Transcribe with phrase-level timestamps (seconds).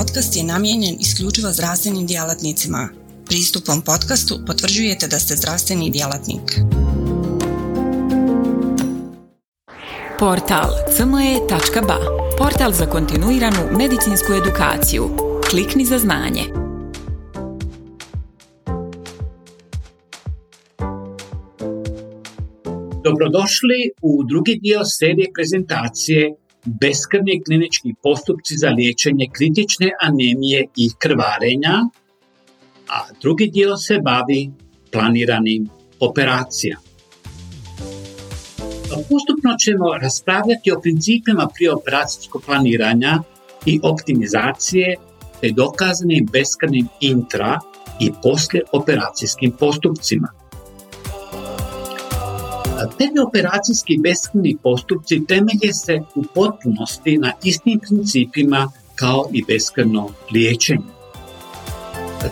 [0.00, 2.88] podcast je namijenjen isključivo zdravstvenim djelatnicima.
[3.26, 6.46] Pristupom podcastu potvrđujete da ste zdravstveni djelatnik.
[10.18, 11.98] Portal cme.ba
[12.38, 15.04] Portal za kontinuiranu medicinsku edukaciju.
[15.50, 16.44] Klikni za znanje.
[23.04, 31.74] Dobrodošli u drugi dio serije prezentacije beskrvni klinički postupci za liječenje kritične anemije i krvarenja,
[32.88, 34.50] a drugi dio se bavi
[34.92, 35.68] planiranim
[36.00, 36.90] operacijama.
[38.90, 43.22] Postupno ćemo raspravljati o principima operacijskog planiranja
[43.66, 44.96] i optimizacije
[45.40, 47.60] te dokazanim beskrvnim intra
[48.00, 48.10] i
[48.72, 50.39] operacijskim postupcima.
[53.26, 61.00] Operacijski beskrvni postupci temelje se u potpunosti na istim principima kao i beskrvno liječenje.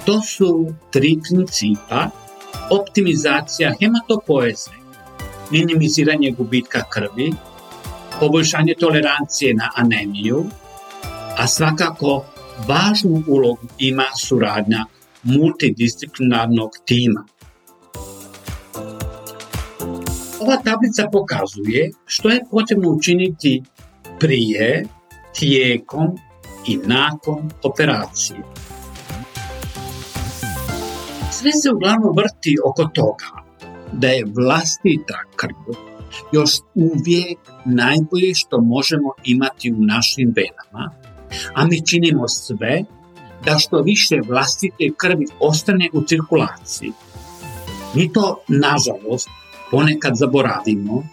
[0.07, 2.11] To su tri principa,
[2.71, 4.71] optimizacija hematopoeze,
[5.51, 7.33] minimiziranje gubitka krvi,
[8.21, 10.45] poboljšanje tolerancije na anemiju,
[11.37, 12.25] a svakako
[12.69, 14.85] važnu ulogu ima suradnja
[15.23, 17.25] multidisciplinarnog tima.
[20.41, 23.63] Ova tablica pokazuje što je potrebno učiniti
[24.21, 24.85] prije,
[25.39, 26.19] tijekom
[26.67, 28.39] i nakon operacije.
[31.33, 33.27] Sve se uglavnom vrti oko toga
[33.93, 35.75] da je vlastita krv
[36.33, 40.93] još uvijek najbolje što možemo imati u našim venama,
[41.55, 42.85] a mi činimo sve
[43.45, 46.93] da što više vlastite krvi ostane u cirkulaciji.
[47.95, 49.29] Mi to, nažalost,
[49.71, 51.09] ponekad zaboravimo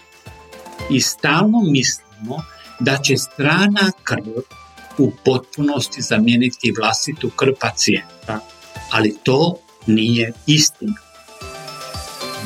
[0.89, 2.43] i stalno mislimo
[2.79, 4.23] da će strana krv
[4.97, 8.39] u potpunosti zamijeniti vlastitu krv pacijenta,
[8.91, 9.55] ali to
[9.87, 10.93] nije istina.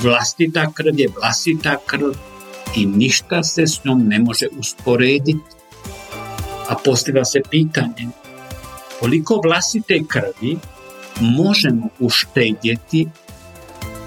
[0.01, 2.11] Vlastita krv je vlastita krv
[2.75, 5.39] i ništa se s njom ne može usporediti.
[6.69, 8.07] A postavlja se pitanje
[8.99, 10.57] koliko vlastite krvi
[11.19, 13.07] možemo uštedjeti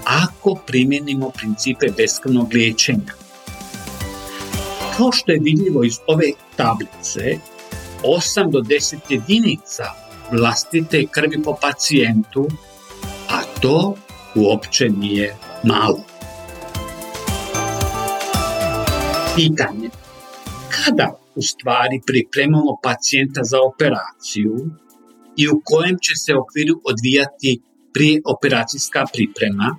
[0.05, 3.13] ako primjenimo principe beskrvnog liječenja.
[4.97, 7.37] Kao što je vidljivo iz ove tablice,
[8.03, 9.83] 8 do 10 jedinica
[10.31, 12.47] vlastite krvi po pacijentu,
[13.29, 13.95] a to
[14.35, 16.03] uopće nije malo.
[19.35, 19.89] Pitanje.
[20.69, 24.55] Kada u stvari pripremamo pacijenta za operaciju
[25.37, 27.61] i u kojem će se okviru odvijati
[27.93, 29.77] prije operacijska priprema,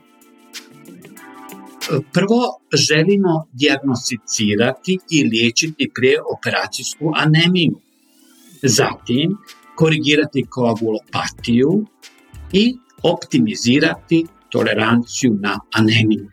[1.89, 7.81] Prvo želimo dijagnosticirati i liječiti preoperacijsku anemiju.
[8.63, 9.37] Zatim
[9.75, 11.87] korigirati koagulopatiju
[12.53, 16.29] i optimizirati toleranciju na anemiju.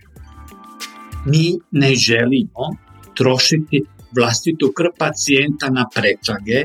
[1.25, 2.75] Mi ne želimo
[3.15, 3.83] trošiti
[4.15, 6.63] vlastitu krv pacijenta na pretrage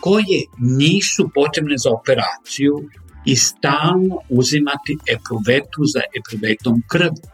[0.00, 2.88] koje nisu potrebne za operaciju
[3.24, 7.31] i stalno uzimati epruvetu za epruvetom krvi.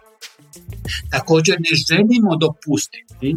[1.11, 3.37] Također ne želimo dopustiti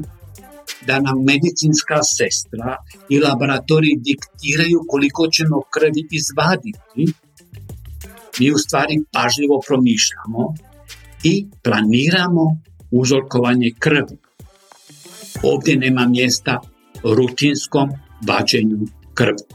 [0.88, 2.78] da nam medicinska sestra
[3.10, 7.04] i laboratorij diktiraju koliko ćemo krvi izvaditi.
[8.40, 10.44] Mi u stvari pažljivo promišljamo
[11.24, 12.46] i planiramo
[12.92, 14.18] uzorkovanje krvi.
[15.44, 16.62] Ovdje nema mjesta
[17.04, 17.90] rutinskom
[18.28, 18.80] vađenju
[19.14, 19.46] krvi.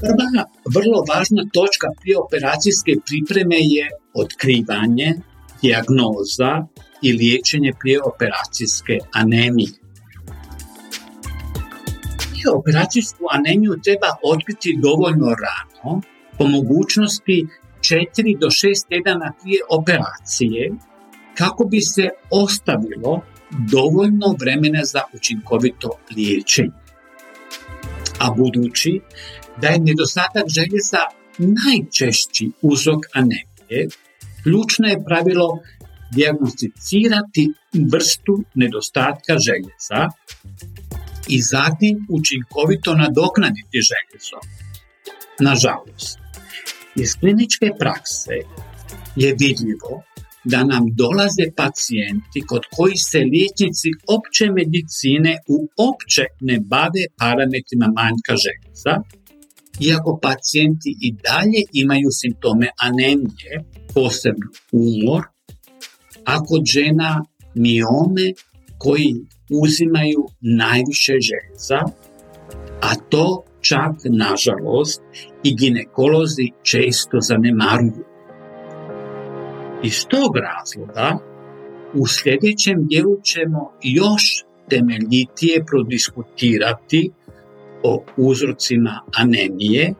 [0.00, 3.84] Prva vrlo važna točka prije operacijske pripreme je
[4.22, 5.14] otkrivanje,
[5.62, 6.66] dijagnoza
[7.02, 9.70] i liječenje prije operacijske anemije.
[12.30, 16.00] Prije operacijsku anemiju treba otkriti dovoljno rano,
[16.38, 17.46] po mogućnosti
[17.80, 20.72] 4 do 6 tjedana prije operacije,
[21.34, 26.70] kako bi se ostavilo dovoljno vremena za učinkovito liječenje.
[28.18, 29.00] A budući
[29.60, 31.02] da je nedostatak željeza
[31.38, 33.88] najčešći uzrok anemije,
[34.46, 35.48] ključno je pravilo
[36.16, 37.52] dijagnosticirati
[37.92, 40.02] vrstu nedostatka željeza
[41.28, 44.38] i zatim učinkovito nadoknaditi željezo.
[45.40, 46.18] Nažalost,
[47.02, 48.36] iz kliničke prakse
[49.22, 49.94] je vidljivo
[50.52, 58.34] da nam dolaze pacijenti kod koji se liječnici opće medicine uopće ne bave parametrima manjka
[58.44, 58.94] željeza,
[59.80, 63.64] iako pacijenti i dalje imaju simptome anemije,
[63.94, 65.22] posebno umor,
[66.24, 67.24] a kod žena
[67.54, 68.32] miome
[68.78, 69.14] koji
[69.62, 71.80] uzimaju najviše željeza,
[72.80, 75.02] a to čak, nažalost,
[75.42, 78.04] i ginekolozi često zanemaruju.
[79.82, 81.18] Iz tog razloga
[81.94, 87.10] u sljedećem dijelu ćemo još temeljitije prodiskutirati
[87.82, 89.94] o uzrocima anemije,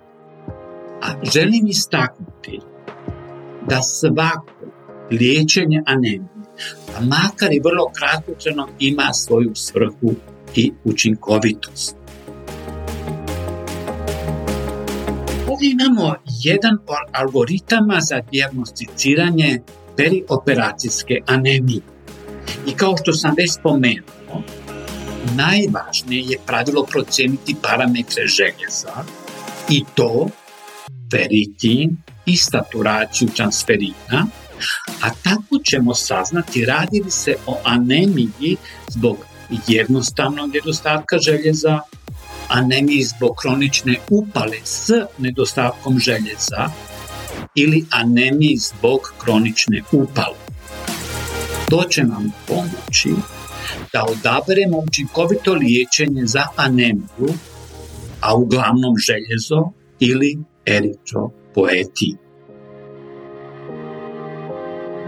[1.02, 2.60] a želim istaknuti
[3.68, 4.52] da svako
[5.10, 6.36] liječenje anemije,
[6.96, 10.14] a makar i vrlo kratkotrajno, ima svoju svrhu
[10.54, 11.96] i učinkovitost.
[15.48, 19.60] Ovdje imamo jedan od algoritama za dijagnosticiranje
[19.96, 21.80] perioperacijske anemije.
[22.66, 24.15] I kao što sam već spomenuo,
[25.34, 29.04] najvažnije je pravilo procijeniti parametre željeza
[29.68, 30.28] i to
[31.12, 31.96] feritin
[32.26, 34.26] i saturaciju transferina,
[35.02, 38.56] a tako ćemo saznati radi li se o anemiji
[38.88, 39.16] zbog
[39.68, 41.80] jednostavnog nedostatka željeza,
[42.48, 46.70] anemiji zbog kronične upale s nedostatkom željeza
[47.54, 50.45] ili anemiji zbog kronične upale.
[51.70, 53.10] To će nam pomoći
[53.92, 57.28] da odaberemo učinkovito liječenje za anemiju,
[58.20, 62.16] a uglavnom željezo ili eritropoetin.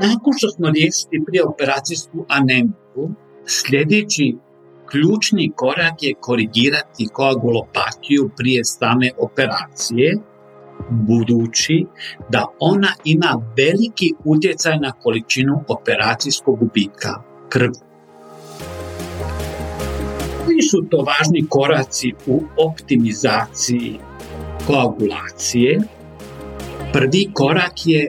[0.03, 3.15] Nakon što smo riješili prije operacijsku anemiju,
[3.47, 4.37] sljedeći
[4.91, 10.19] ključni korak je korigirati koagulopatiju prije same operacije,
[10.91, 11.87] budući
[12.29, 17.81] da ona ima veliki utjecaj na količinu operacijskog gubitka krvi.
[20.45, 23.99] Koji su to važni koraci u optimizaciji
[24.67, 25.81] koagulacije?
[26.93, 28.09] Prvi korak je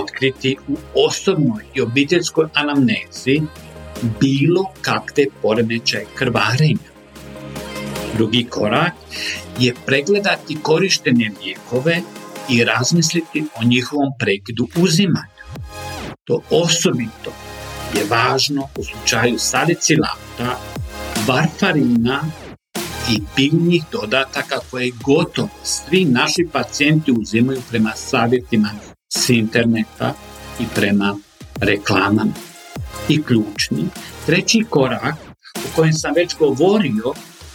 [0.00, 0.76] otkriti u
[1.06, 3.40] osobnoj i obiteljskoj anamnezi
[4.20, 6.93] bilo kakve poremećaje krvarenja.
[8.16, 8.92] Drugi korak
[9.58, 12.00] je pregledati korištene lijekove
[12.48, 15.44] i razmisliti o njihovom prekidu uzimanja.
[16.24, 17.32] To osobito
[17.94, 20.58] je važno u slučaju salicilata,
[21.26, 22.22] varfarina
[23.10, 28.70] i biljnih dodataka koje gotovo svi naši pacijenti uzimaju prema savjetima
[29.16, 30.14] s interneta
[30.60, 31.16] i prema
[31.60, 32.32] reklamama.
[33.08, 33.88] I ključni,
[34.26, 35.14] treći korak
[35.56, 37.12] o kojem sam već govorio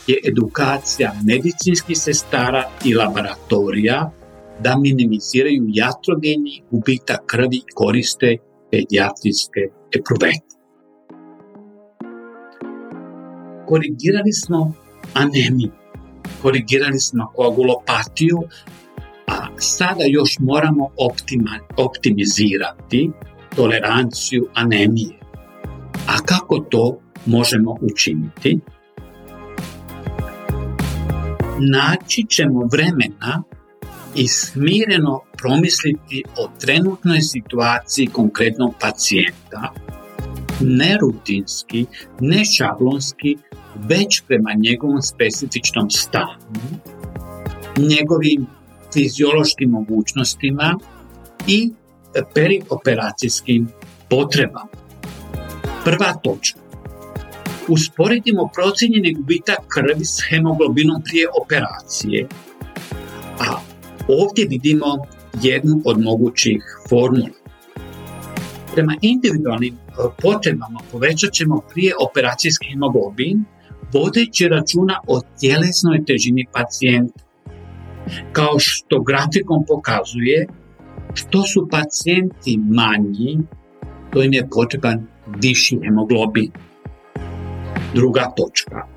[0.09, 4.11] je edukacija medicinskih sestara i laboratorija
[4.63, 8.37] da minimiziraju jatrogeni gubitak krvi koriste
[8.71, 9.61] pediatrijske
[9.97, 10.55] epruvete.
[13.67, 14.73] Korigirali smo
[15.13, 15.71] anemiju,
[16.41, 18.37] korigirali smo koagulopatiju,
[19.27, 20.89] a sada još moramo
[21.77, 23.11] optimizirati
[23.55, 25.19] toleranciju anemije.
[26.07, 28.59] A kako to možemo učiniti?
[31.61, 33.43] Naći ćemo vremena
[34.15, 39.73] i smireno promisliti o trenutnoj situaciji konkretnog pacijenta,
[40.61, 41.85] ne rutinski,
[42.19, 43.37] ne šablonski,
[43.75, 46.79] već prema njegovom specifičnom stanju,
[47.77, 48.47] njegovim
[48.93, 50.79] fiziološkim mogućnostima
[51.47, 51.71] i
[52.33, 53.67] perioperacijskim
[54.09, 54.67] potrebama.
[55.83, 56.68] Prva točka.
[57.69, 62.27] Usporedimo procijenjeni gubitak krvi s hemoglobinom prije operacije,
[63.39, 63.59] a
[64.07, 64.85] ovdje vidimo
[65.41, 67.29] jednu od mogućih formula.
[68.73, 69.79] Prema individualnim e,
[70.21, 73.43] potrebama povećat ćemo prije operacijski hemoglobin,
[73.93, 77.23] vodeći računa o tjelesnoj težini pacijenta.
[78.31, 80.47] Kao što grafikom pokazuje,
[81.13, 83.39] što su pacijenti manji,
[84.13, 85.07] to im je potreban
[85.41, 86.51] viši hemoglobin.
[87.93, 88.87] Druga točka.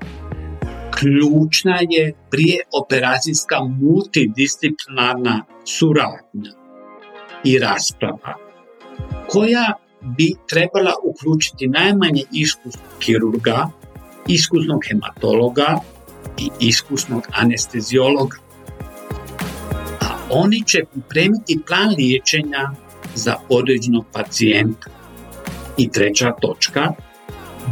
[0.99, 6.51] Ključna je prije operacijska multidisciplinarna suradnja
[7.43, 8.35] i rasprava
[9.27, 9.73] koja
[10.17, 13.69] bi trebala uključiti najmanje iskusnog kirurga,
[14.27, 15.79] iskusnog hematologa
[16.37, 18.43] i iskusnog anesteziologa
[20.33, 22.71] oni će pripremiti plan liječenja
[23.15, 24.89] za određenog pacijenta.
[25.77, 26.93] I treća točka,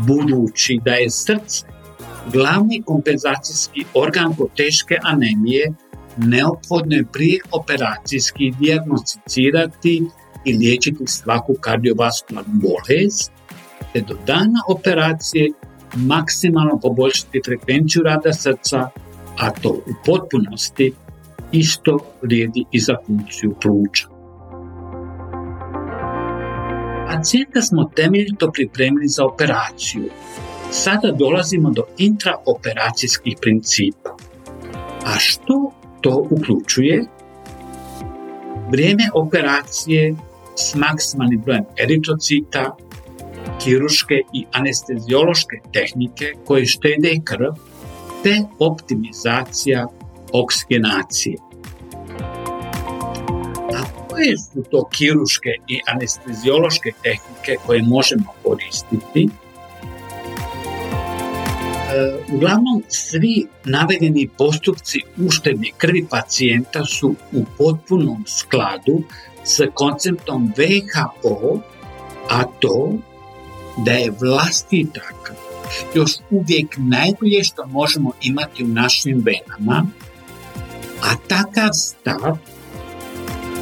[0.07, 1.65] budući da je srce
[2.33, 5.73] glavni kompenzacijski organ kod teške anemije,
[6.17, 10.03] neophodno je prije operacijski dijagnosticirati
[10.45, 13.31] i liječiti svaku kardiovaskularnu bolest,
[13.93, 15.49] te do dana operacije
[15.95, 18.89] maksimalno poboljšati frekvenciju rada srca,
[19.39, 20.93] a to u potpunosti
[21.51, 24.07] isto vrijedi i za funkciju pluća.
[27.11, 30.03] Pacijenta smo temeljito pripremili za operaciju.
[30.71, 34.15] Sada dolazimo do intraoperacijskih principa.
[35.05, 37.05] A što to uključuje?
[38.69, 40.15] Vrijeme operacije
[40.55, 42.75] s maksimalnim brojem eritrocita,
[43.63, 47.53] kiruške i anesteziološke tehnike koje štede krv,
[48.23, 49.87] te optimizacija
[50.33, 51.50] oksigenacije.
[54.21, 59.23] Koje su to kiruške i anesteziološke tehnike koje možemo koristiti?
[59.23, 59.29] E,
[62.33, 69.03] uglavnom, svi navedeni postupci uštedne krvi pacijenta su u potpunom skladu
[69.43, 71.59] s konceptom WHO,
[72.29, 72.93] a to
[73.85, 75.35] da je vlastita krv
[75.95, 79.85] još uvijek najbolje što možemo imati u našim venama,
[81.01, 82.37] a takav stav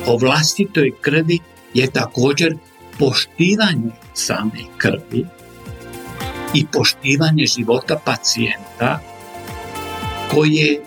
[0.08, 1.40] o vlastitoj krvi
[1.74, 2.58] je također
[3.00, 5.26] poštivanje same krvi
[6.54, 9.00] i poštivanje života pacijenta
[10.32, 10.82] koje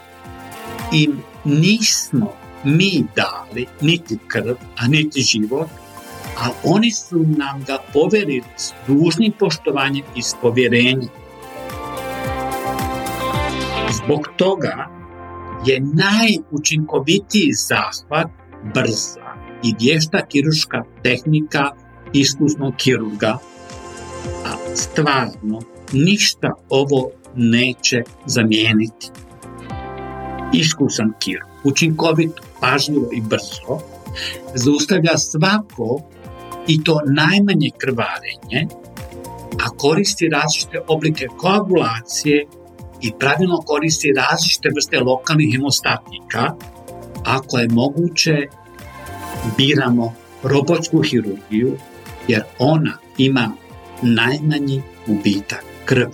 [0.92, 2.33] im nismo
[2.64, 5.69] mi dali niti krv, a niti život,
[6.38, 11.09] a oni su nam ga poverili s dužnim poštovanjem i s povjerenjem.
[13.92, 14.88] Zbog toga
[15.66, 18.41] je najučinkovitiji zahvat
[18.75, 19.21] brza
[19.62, 21.71] i vješta kiruška tehnika
[22.12, 23.38] iskusnog kirurga,
[24.47, 25.61] a stvarno
[25.92, 29.11] ništa ovo neće zamijeniti.
[30.52, 33.78] Iskusan kirurg, učinkovito, pažljivo i brzo,
[34.54, 36.02] zaustavlja svako
[36.66, 38.66] i to najmanje krvarenje,
[39.64, 42.47] a koristi različite oblike koagulacije
[43.00, 46.54] i pravilno koristi različite vrste lokalnih hemostatika,
[47.24, 48.48] ako je moguće
[49.56, 51.76] biramo robotsku hirurgiju
[52.28, 53.52] jer ona ima
[54.02, 56.12] najmanji gubitak krvi.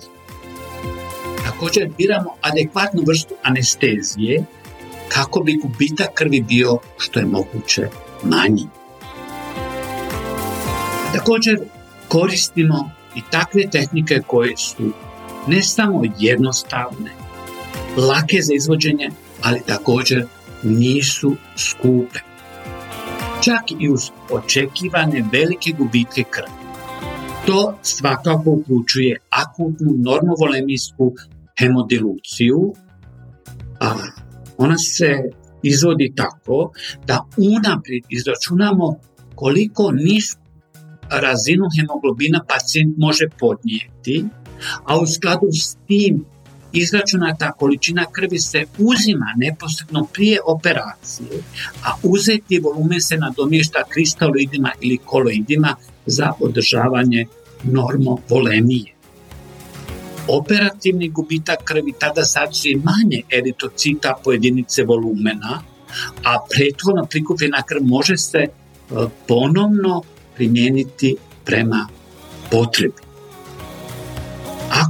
[1.44, 4.44] Također biramo adekvatnu vrstu anestezije
[5.08, 7.88] kako bi gubitak krvi bio što je moguće
[8.22, 8.66] manji.
[11.14, 11.58] Također
[12.08, 14.92] koristimo i takve tehnike koje su
[15.46, 17.10] ne samo jednostavne,
[17.96, 19.10] lake za izvođenje,
[19.42, 20.26] ali također
[20.62, 22.18] nisu skupe.
[23.44, 26.58] Čak i uz očekivane velike gubitke krvi.
[27.46, 31.14] To svakako uključuje akutnu normovolemijsku
[31.58, 32.74] hemodiluciju,
[33.80, 33.94] a
[34.58, 35.30] ona se
[35.62, 36.72] izvodi tako
[37.06, 38.96] da unaprijed izračunamo
[39.34, 40.40] koliko nisku
[41.10, 44.24] razinu hemoglobina pacijent može podnijeti,
[44.84, 46.24] a u skladu s tim
[46.72, 51.42] izračunata količina krvi se uzima neposredno prije operacije,
[51.84, 57.26] a uzeti volumen se nadomješta kristaloidima ili koloidima za održavanje
[57.62, 58.92] normovolemije.
[60.28, 65.62] Operativni gubitak krvi tada sadrži manje eritocita po jedinice volumena,
[66.24, 68.48] a prethodno prikupljena krv može se e,
[69.28, 70.02] ponovno
[70.36, 71.88] primijeniti prema
[72.50, 73.07] potrebi.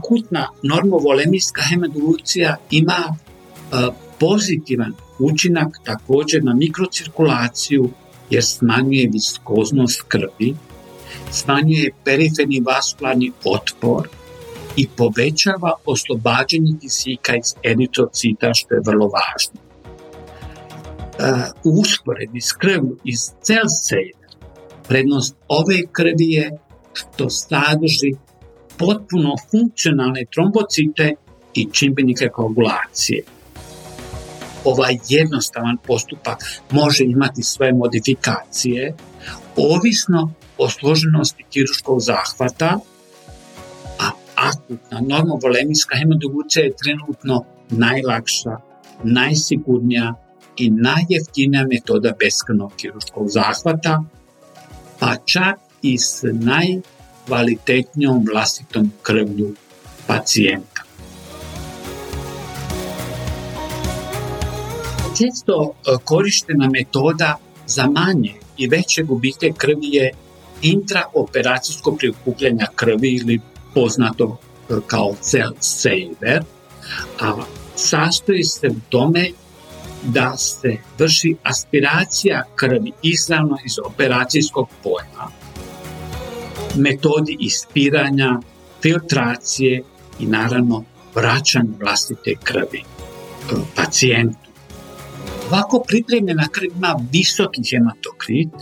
[0.09, 3.77] Akutna normovolemijska hemodilucija ima e,
[4.21, 7.91] pozitivan učinak također na mikrocirkulaciju
[8.31, 10.57] jer smanjuje viskoznost krvi,
[11.31, 14.09] smanjuje periferni vaskularni otpor
[14.77, 19.61] i povećava oslobađanje kisika iz eritrocita što je vrlo važno.
[21.19, 23.65] E, u usporedbi s krvlju iz cel
[24.89, 26.59] prednost ove krvi je
[26.93, 28.28] što sadrži
[28.79, 31.15] potpuno funkcionalne trombocite
[31.55, 33.23] i čimbenike koagulacije.
[34.65, 36.39] Ovaj jednostavan postupak
[36.71, 38.95] može imati svoje modifikacije,
[39.57, 42.79] ovisno o složenosti kiruškog zahvata,
[44.01, 48.57] a akutna normovolemijska hemodilucija je trenutno najlakša,
[49.05, 50.15] najsigurnija
[50.57, 54.03] i najjeftinija metoda beskrvnog kiruškog zahvata,
[54.99, 56.81] pa čak i s naj
[57.29, 59.55] kvalitetnijom vlastitom krvlju
[60.07, 60.83] pacijenta.
[65.19, 70.11] Često e, korištena metoda za manje i veće gubike krvi je
[70.63, 73.41] intraoperacijsko prikupljanje krvi ili
[73.75, 74.37] poznato
[74.71, 76.43] e, kao cell saver,
[77.21, 77.37] a
[77.77, 79.31] sastoji se u tome
[80.03, 85.38] da se vrši aspiracija krvi izravno iz operacijskog polja
[86.79, 88.41] metodi ispiranja,
[88.83, 89.83] filtracije
[90.21, 92.83] i naravno vraćanje vlastite krvi
[93.77, 94.49] pacijentu.
[95.51, 98.55] Ovako pripremljena krv ima visoki hematokrit,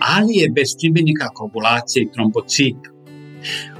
[0.00, 2.90] ali je bez čimbenika koagulacije i trombocita.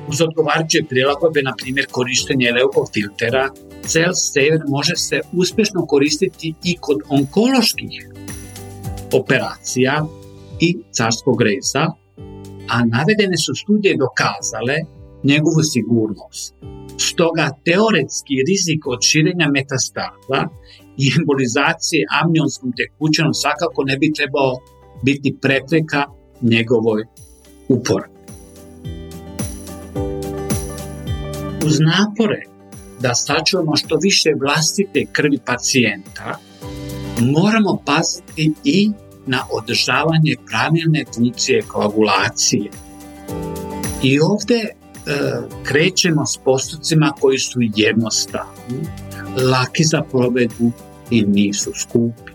[0.08, 3.48] Uz odgovarajuće prilagodbe, na primjer korištenje leukofiltera,
[3.86, 8.08] cel sever može se uspješno koristiti i kod onkoloških
[9.12, 10.06] operacija
[10.60, 11.86] i carskog reza,
[12.68, 14.76] a navedene su studije dokazale
[15.22, 16.54] njegovu sigurnost.
[16.98, 20.40] Stoga teoretski rizik od širenja metastaza
[21.02, 24.52] i embolizacije amnionskom tekućinom svakako ne bi trebao
[25.02, 26.02] biti prepreka
[26.42, 27.02] njegovoj
[27.68, 28.16] uporabi.
[31.66, 32.42] Uz napore
[33.00, 36.38] da sačuvamo što više vlastite krvi pacijenta,
[37.20, 38.90] moramo paziti i
[39.26, 42.70] na održavanje pravilne funkcije koagulacije.
[44.02, 44.72] I ovdje e,
[45.64, 48.80] krećemo s postupcima koji su jednostavni,
[49.50, 50.72] laki za provedbu
[51.10, 52.32] i nisu skupi.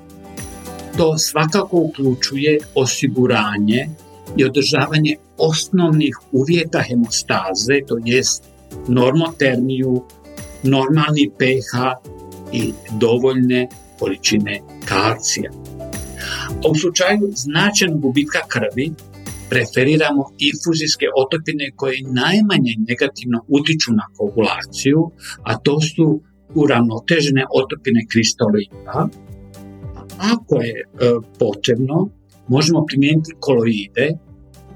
[0.98, 3.90] To svakako uključuje osiguranje
[4.38, 8.44] i održavanje osnovnih uvjeta hemostaze, to jest
[8.88, 10.04] normotermiju,
[10.64, 11.80] normalni pH
[12.52, 13.68] i dovoljne
[14.00, 15.52] količine kalcija.
[16.70, 18.92] U slučaju značajnog gubitka krvi
[19.50, 25.12] preferiramo infuzijske otopine koje najmanje negativno utiču na koagulaciju,
[25.44, 26.22] a to su
[26.56, 29.08] uravnotežene otopine kristolita.
[30.34, 30.86] Ako je e,
[31.40, 32.10] potrebno,
[32.48, 34.08] možemo primijeniti koloide,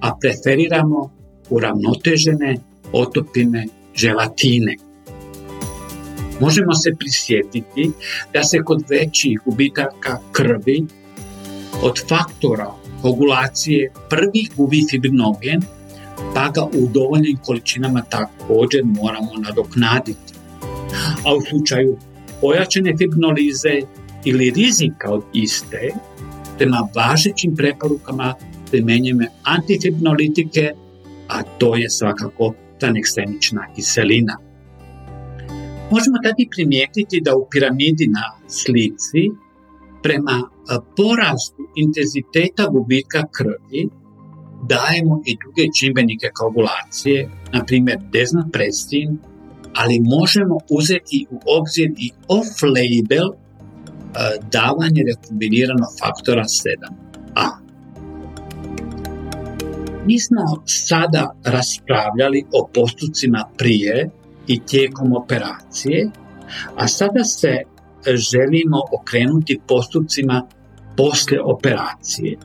[0.01, 1.09] a preferiramo
[1.49, 2.57] uravnotežene
[2.91, 4.75] otopine želatine.
[6.39, 7.91] Možemo se prisjetiti
[8.33, 10.85] da se kod većih gubitaka krvi
[11.81, 15.61] od faktora koagulacije prvi gubi fibrinogen,
[16.33, 20.33] pa ga u dovoljnim količinama također moramo nadoknaditi.
[21.25, 21.97] A u slučaju
[22.41, 23.81] pojačane fibrinolize
[24.25, 25.91] ili rizika od iste,
[26.57, 28.33] prema važećim preporukama
[28.71, 30.71] primjenjujemo antifibrinolitike,
[31.27, 34.37] a to je svakako tranexemična kiselina.
[35.91, 39.44] Možemo tada primijetiti da u piramidi na slici
[40.05, 40.49] prema
[40.97, 43.89] porastu intenziteta gubitka krvi
[44.69, 49.17] dajemo i druge čimbenike koagulacije, na primjer desmoprestin,
[49.73, 53.27] ali možemo uzeti u obzir i off-label
[54.51, 57.49] davanje rekombiniranog faktora 7a.
[60.05, 64.09] Mi smo sada raspravljali o postupcima prije
[64.47, 66.09] i tijekom operacije,
[66.75, 67.63] a sada se
[68.05, 70.47] želimo okrenuti postupcima
[70.97, 72.37] poslije operacije.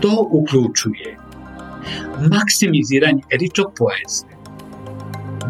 [0.00, 1.16] To uključuje
[2.30, 4.26] maksimiziranje eritropoeze,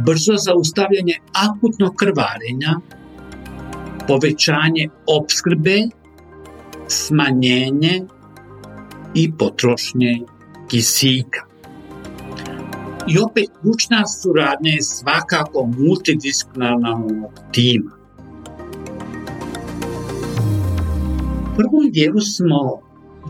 [0.07, 2.81] brzo zaustavljanje akutnog krvarenja,
[4.09, 5.79] povećanje opskrbe,
[6.89, 8.03] smanjenje
[9.15, 10.21] i potrošnje
[10.69, 11.47] kisika.
[13.09, 18.00] I opet, ključna suradnja je svakako multidisciplinarnog tima.
[21.57, 22.81] Prvom dijelu smo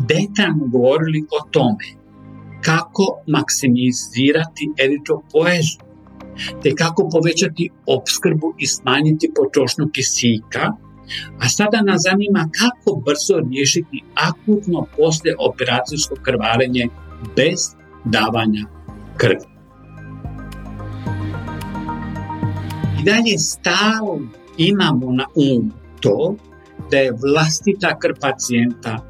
[0.09, 1.87] detaljno govorili o tome
[2.61, 5.79] kako maksimizirati eritropoezu,
[6.63, 10.73] te kako povećati opskrbu i smanjiti potrošnju kisika,
[11.39, 16.89] a sada nas zanima kako brzo riješiti akutno poslije operacijsko krvarenje
[17.37, 17.61] bez
[18.05, 18.65] davanja
[19.17, 19.51] krvi.
[23.01, 26.37] I dalje stalno imamo na umu to
[26.91, 29.07] da je vlastita krv pacijenta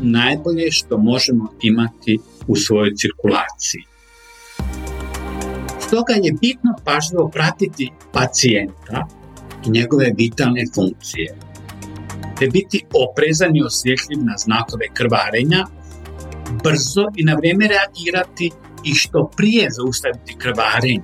[0.00, 3.82] najbolje što možemo imati u svojoj cirkulaciji.
[5.80, 9.06] Stoga je bitno pažljivo pratiti pacijenta
[9.66, 11.36] i njegove vitalne funkcije,
[12.38, 15.66] te biti oprezan i osjetljiv na znakove krvarenja,
[16.64, 18.50] brzo i na vrijeme reagirati
[18.84, 21.02] i što prije zaustaviti krvarenje.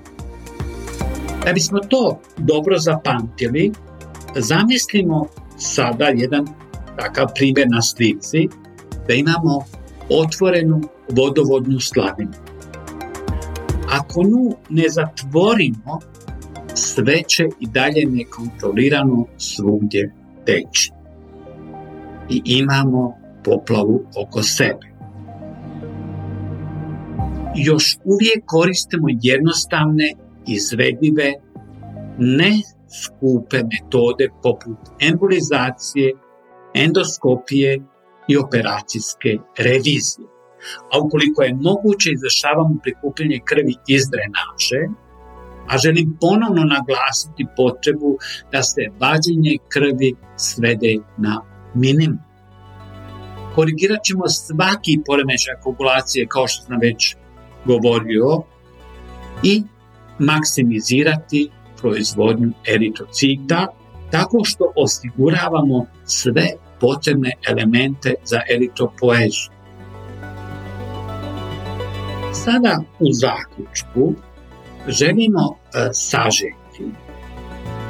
[1.44, 3.72] Da bismo to dobro zapamtili,
[4.36, 5.26] zamislimo
[5.60, 6.46] sada jedan
[6.96, 8.48] takav primjer na slici,
[9.08, 9.64] da imamo
[10.08, 12.32] otvorenu vodovodnu slavinu.
[13.90, 16.00] Ako nju ne zatvorimo,
[16.74, 20.14] sve će i dalje nekontrolirano svugdje
[20.46, 20.92] teći.
[22.30, 24.90] I imamo poplavu oko sebe.
[27.56, 30.12] Još uvijek koristimo jednostavne,
[30.46, 31.32] izvedive,
[32.18, 32.62] ne
[33.02, 36.12] skupe metode poput embolizacije,
[36.74, 37.82] endoskopije
[38.28, 40.28] i operacijske revizije.
[40.92, 44.82] A ukoliko je moguće izvršavamo prikupljanje krvi iz drenaže,
[45.68, 48.18] a želim ponovno naglasiti potrebu
[48.52, 51.42] da se vađenje krvi svede na
[51.74, 52.18] minimum.
[53.54, 57.16] Korigirat ćemo svaki poremećaj koagulacije, kao što sam već
[57.64, 58.42] govorio,
[59.42, 59.62] i
[60.18, 61.50] maksimizirati
[61.80, 63.66] proizvodnju eritrocita
[64.10, 66.46] tako što osiguravamo sve
[66.80, 69.50] potrebne elemente za eritropoezu.
[72.32, 74.14] Sada u zaključku
[74.88, 76.84] želimo e, sažeti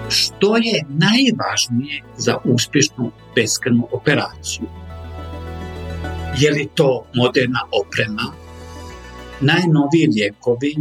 [0.08, 4.66] što je najvažnije za uspješnu beskrvnu operaciju.
[6.38, 8.32] Je li to moderna oprema,
[9.40, 10.76] najnoviji lijekovi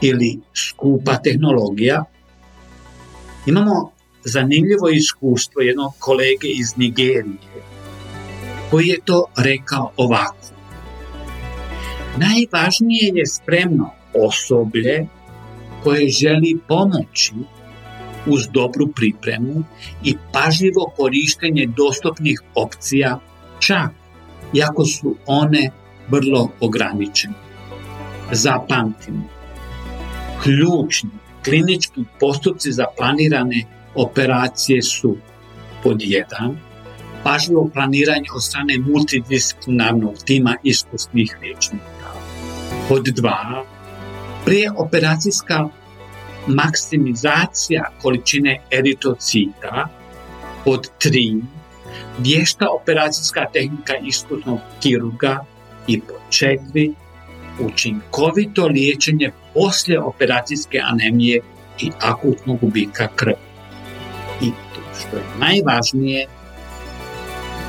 [0.00, 2.04] ili skupa tehnologija?
[3.46, 3.92] Imamo
[4.24, 7.60] zanimljivo iskustvo jednog kolege iz Nigerije
[8.70, 10.36] koji je to rekao ovako.
[12.16, 15.06] Najvažnije je spremno osoblje
[15.82, 17.32] koje želi pomoći
[18.26, 19.64] uz dobru pripremu
[20.04, 23.20] i pažljivo korištenje dostupnih opcija
[23.58, 23.90] čak
[24.54, 25.70] iako su one
[26.08, 27.34] vrlo ograničene.
[28.32, 29.39] Zapamtimo,
[30.42, 31.10] ključni
[31.44, 35.16] klinički postupci za planirane operacije su
[35.82, 36.58] pod jedan,
[37.24, 42.10] pažljivo planiranje od strane multidisciplinarnog tima iskusnih liječnika.
[42.88, 43.64] Pod dva,
[44.44, 45.68] prije operacijska
[46.46, 49.88] maksimizacija količine eritocita.
[50.64, 51.34] Pod tri,
[52.18, 55.44] vješta operacijska tehnika iskusnog kirurga
[55.86, 56.92] i pod četiri,
[57.60, 61.40] učinkovito liječenje poslije operacijske anemije
[61.80, 63.34] i akutnog gubika krvi.
[64.40, 66.26] I to što je najvažnije,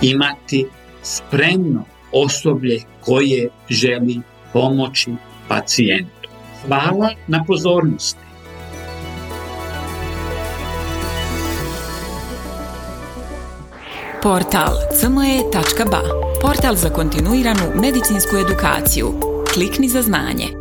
[0.02, 0.65] imati
[1.04, 4.22] spremno osoblje koje želi
[4.54, 5.12] pomoći
[5.48, 6.30] pacijentu.
[6.65, 8.20] Hvala na pozornosti.
[14.24, 16.02] Portal cme.ba
[16.41, 19.13] Portal za kontinuiranu medicinsku edukaciju.
[19.54, 20.61] Klikni za znanje.